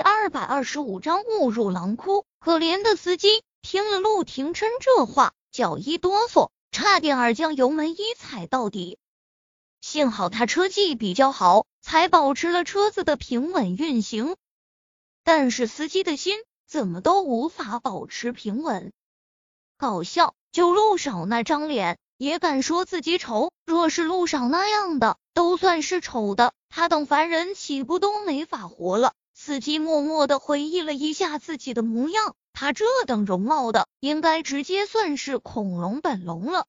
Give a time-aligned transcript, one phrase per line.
[0.00, 2.24] 第二百二十五章误入狼窟。
[2.38, 8.96] 可怜的司机听了陆廷琛这话，脚一哆嗦，差点儿将油门一踩到底。
[9.82, 14.36] 幸好他车技比较好，才保持了车子的平稳运行。
[15.22, 18.94] 但是司机的心怎么都无法保持平稳。
[19.76, 23.50] 搞笑，就陆少那张脸，也敢说自己丑？
[23.66, 29.12] 若是陆少那样的，都算是丑的，他等凡人岂不都没法活了？
[29.42, 36.66] 司机默默的回忆了一下自己的模样，他这等容貌的，应该直接算是恐龙本龙了。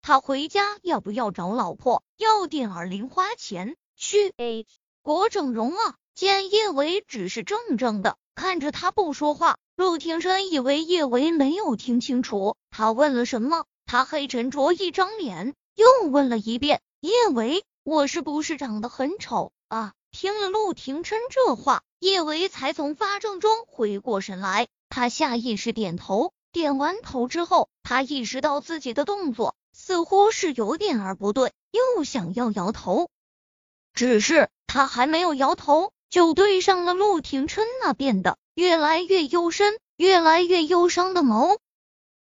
[0.00, 2.04] 他回家要不要找老婆？
[2.16, 4.32] 要点儿零花钱去
[5.02, 5.96] 国整容啊？
[6.14, 33.08] 见叶维只是怔怔的看着他不说话，陆廷琛以为叶维没有听清楚他问了什么，他黑沉着一张脸，又问了一遍：“叶维，我是不是长得很丑啊？”听了陆廷琛这话，叶维才从发怔中回过神来，他下意识点头，点完头之后，他意识到自己的动作似乎是有点儿不对，又想要摇头，
[33.94, 41.58] 只是他还没有摇头，就对上了陆廷琛那变得越来越幽深、越来越忧伤的眸。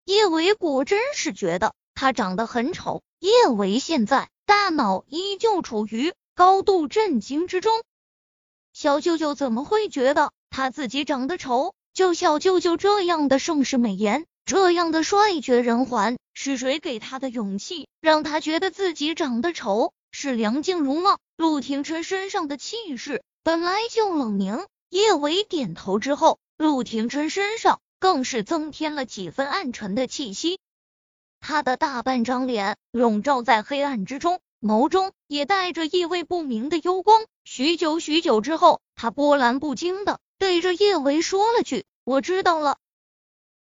[0.05, 6.13] 叶维果真是觉得他长得很丑，叶维现在大脑依旧处于。
[6.35, 7.83] 高度震惊之中，
[8.73, 11.75] 小舅舅怎么会觉得他自己长得丑？
[11.93, 19.93] 就小舅舅这样的盛世美颜，这样的帅绝人寰，是谁给他的勇气，让他觉得自己长得丑？
[20.11, 21.19] 是梁静茹吗？
[21.37, 30.59] 陆廷琛身上的气势本来就冷凝，叶伟点头之后，陆廷琛身上更是增添了几分暗沉的气息，
[31.41, 34.41] 他的大半张脸笼罩在黑暗之中。
[34.63, 37.25] 眸中也带着意味不明的幽光。
[37.43, 42.79] 许久许久之后，他波澜不惊的对着叶维说了句：“我知道了。”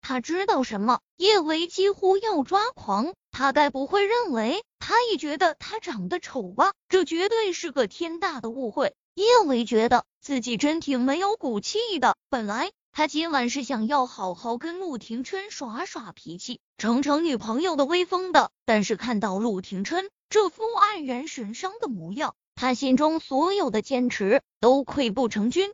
[0.01, 0.99] 他知道什么？
[1.15, 3.13] 叶维几乎要抓狂。
[3.31, 6.73] 他该不会认为他也觉得他长得丑吧？
[6.89, 8.93] 这绝对是个天大的误会。
[9.13, 12.17] 叶维觉得自己真挺没有骨气的。
[12.29, 18.51] 本来他今晚是想要好好跟陆廷琛耍耍脾气，逞逞女朋友的威风的。
[18.65, 20.09] 但是看到陆廷琛。
[20.29, 25.73] 这副黯然神伤的模样，他心中所有的坚持都溃不成军。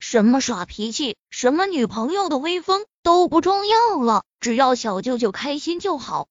[0.00, 6.26] 什么耍脾气，什么女朋友的威风都不重要了，只要小舅舅开心就好。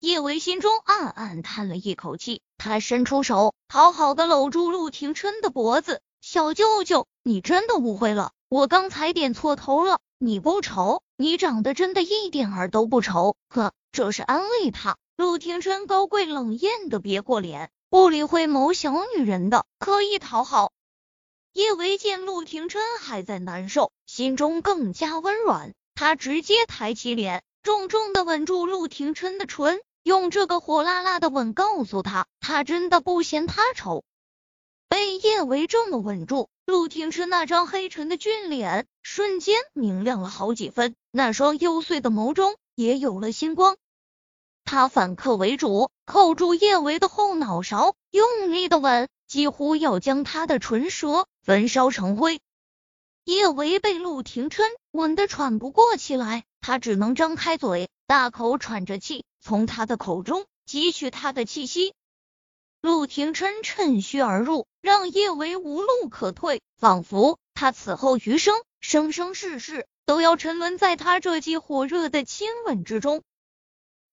[0.00, 6.00] 叶维心中暗暗叹了一口气，他伸出手，好好的搂住陆廷琛的脖子。
[6.20, 10.00] 小舅舅，你真的误会了，我刚才点错头了。
[10.18, 13.36] 你不丑，你长得真的一点儿都不丑。
[13.48, 14.96] 呵，这是安慰他。
[15.18, 20.70] 陆廷琛高贵冷艳的别过脸，不理会某小女人的刻意讨好。
[21.52, 25.74] 叶维见陆廷琛还在难受，心中更加温软。
[25.96, 34.04] 他直接抬起脸，重重的吻住陆廷琛的唇，用这个火辣辣的吻告诉他，他真的不嫌他丑。
[34.88, 43.76] 被叶维这么吻住，陆廷琛那张黑沉的俊脸瞬间明亮了好几分，那双幽邃的眸中也有了星光。
[44.70, 52.42] 他反客为主，扣住叶维的后脑勺，用力的吻，几乎要将他的唇舌焚烧成灰。
[53.24, 61.94] 叶维被陆廷琛吻得喘不过气来，他只能张开嘴，大口喘着气，从他的口中汲取他的气息。
[62.82, 73.22] 陆廷琛趁虚而入，让叶维无路可退，仿佛他此后余生生生世世都要沉沦在他这记火热的亲吻之中。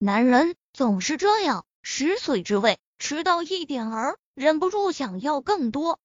[0.05, 5.97] 男人总是这样，食髓知味，吃到一点儿，忍不住想要更多。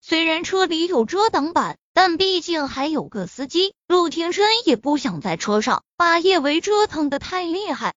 [0.00, 7.96] 虽然车里有遮挡板，但毕竟还有个司机，陆廷琛也不想在车上把叶维折腾的太厉害。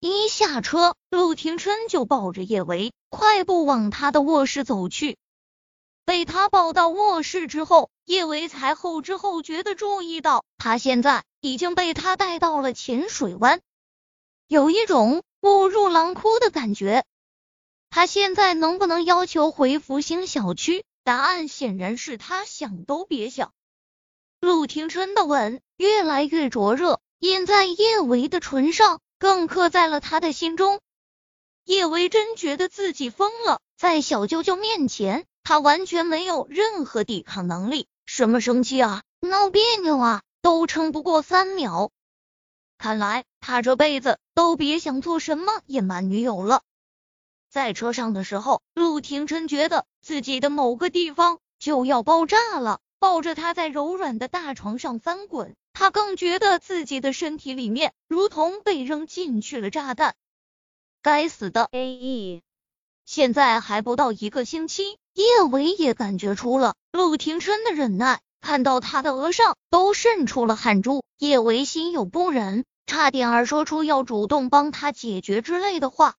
[0.00, 5.18] 一下车，陆廷琛就抱着叶维，快步往他的卧室走去。
[6.06, 13.60] 被他抱到卧室之后，叶维才后知后觉的注意到，他现在已经被他带到了浅水湾。
[14.50, 17.04] 有一种误入狼窟的感觉。
[17.88, 20.84] 他现在能不能要求回福星小区？
[21.04, 23.52] 答案显然是他想都别想。
[24.40, 30.80] 陆廷琛的吻越来越灼热，印在叶维的唇上，更刻在了他的心中。
[31.64, 41.92] 叶维真觉得自己疯了，在小舅舅面前，他完全没有任何抵抗能力，什么生气啊、闹别扭啊，都撑不过三秒。
[42.78, 46.62] 看来他这辈子都别想做什么野蛮女友了。
[47.48, 52.78] 在车上的时候，陆廷琛觉得自己的某个地方就要爆炸了。
[53.00, 60.14] 抱着他在柔软的大床上翻滚，他更觉得自己的身体里面如同被扔进去了炸弹。
[61.02, 62.42] 该死的 A E！
[63.04, 76.16] 现在还不到一个星期，叶维也感觉出了陆廷琛的忍耐，看到他的额上都渗出了汗珠，叶维心有不忍，差点儿说出要主动帮他解决之类的话。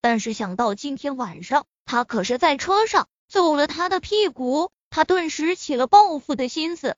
[0.00, 6.96] 但是想到今天晚上他可是在车上揍了他的屁股，他顿时起了报复的心思，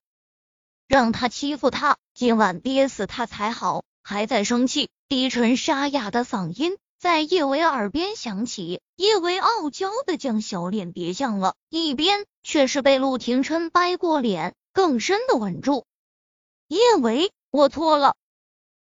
[0.87, 3.83] 让他欺负他，今晚憋死他才好。
[4.03, 8.83] 还在生气，低沉沙哑的嗓音在叶维耳边响起。
[8.97, 15.87] 叶维傲娇的将小脸别向了一边，却是被陆廷琛掰过脸，更深的吻住。
[16.69, 18.17] 叶维，我错了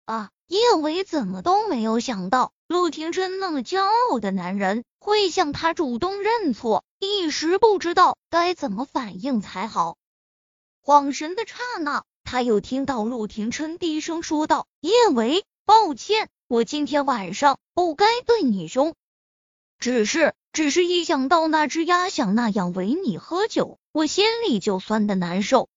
[0.09, 0.31] 啊！
[0.47, 2.51] 叶维怎么都没有想到。
[2.67, 9.97] 陆廷琛那么骄傲的男人会向他主动认错，一时不知道该怎么反应才好。
[10.83, 18.95] 恍神的刹那，他又听到陆廷琛低声说道：“叶维，抱歉，我今天晚上不该对你凶，
[19.77, 25.69] 只是，只是一想到那只鸭想那样为你喝酒，我心里就酸的难受。”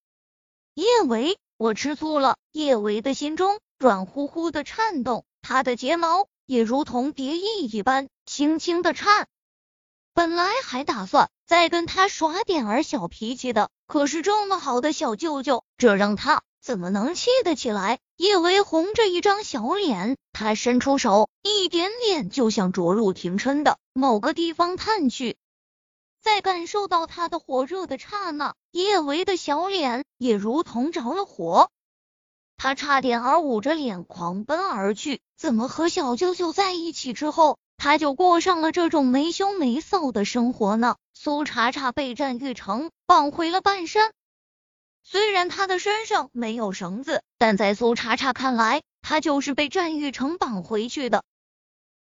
[0.72, 2.38] 叶维，我吃醋了。
[2.52, 6.28] 叶维的心中软乎乎的颤动，他的睫毛。
[6.46, 9.26] 也如同蝶翼一般轻轻的颤。
[10.12, 17.98] 本来还打算再跟他耍点儿小脾气的，可是这么好的小舅舅，这让他怎么能气得起来？
[18.16, 25.36] 叶维红着一张小脸，他伸出手，一点点就向着陆廷琛的某个地方探去。
[26.20, 31.70] 在感受到他的火热的刹那，叶维的小脸也如同着了火。
[32.56, 35.20] 他差点儿捂着脸狂奔而去。
[35.36, 40.96] 怎么和小舅舅在一起之后，他就过上了这种没羞没臊的生活呢？
[41.14, 44.12] 苏茶茶被战玉成绑回了半山，
[45.02, 51.24] 虽然他的身上没有绳子，但在苏茶茶看来，他就是被战玉成绑回去的。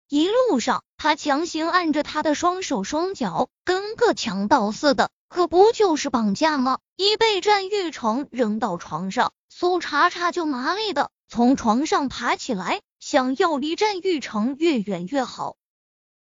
[0.08, 6.78] 一路上，他强行按着他的双手双脚，跟个强盗似的，可不就是绑架吗？
[6.96, 9.32] 一被战玉成扔到床上。
[9.54, 15.56] 苏茶茶就麻利的从床上爬起来，想要离战玉城越远越好。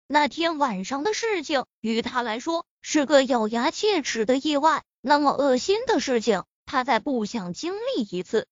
[0.06, 8.46] 那天晚上的事情于他来说是个咬牙切齿的意外，那么恶心的事情他再不想经历一次。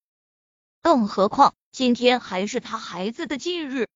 [0.82, 3.86] 更何况今天还是他孩子的忌日，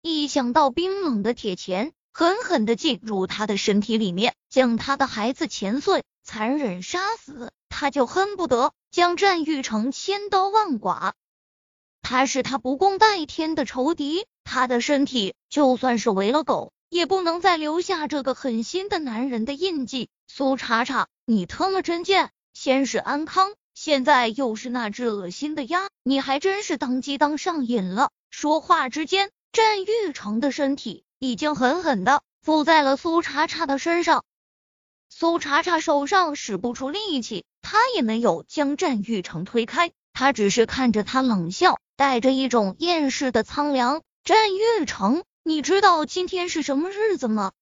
[0.00, 7.52] 一想到冰冷的铁钳狠狠的进入他的身体里面，将他的孩子钳碎，残忍杀死。
[7.68, 11.14] 他就恨不得将战玉成千刀万剐，
[12.00, 20.08] 他是他不共戴天的仇敌，他的身体就算是喂了狗，也不能再留下这个狠心的男人的印记。
[20.26, 22.30] 苏茶茶，你他妈真贱！
[22.54, 28.10] 先是安康，现在又是那只恶心的鸭，你还真是当鸡当上瘾了。
[28.30, 34.24] 说话之间，战玉成的身体已经狠狠的附在了苏茶茶的身上。
[35.10, 37.44] 苏茶茶手上使不出力气。
[37.70, 44.00] 他也没有将战玉成推开，他只是看着他冷笑，带着一种厌世的苍凉。
[44.24, 47.52] 战玉成，你知道今天是什么日子吗？